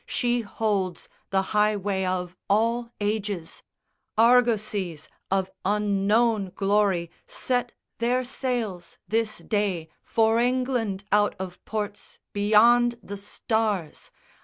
She 0.07 0.41
holds 0.41 1.07
The 1.29 1.41
highway 1.53 2.05
of 2.05 2.35
all 2.49 2.89
ages. 2.99 3.61
Argosies 4.17 5.07
Of 5.29 5.51
unknown 5.63 6.53
glory 6.55 7.11
set 7.27 7.71
their 7.99 8.23
sails 8.23 8.97
this 9.07 9.37
day 9.37 9.89
For 10.01 10.39
England 10.39 11.03
out 11.11 11.35
of 11.37 11.63
ports 11.65 12.19
beyond 12.33 12.97
the 13.03 13.15
stars. 13.17 14.09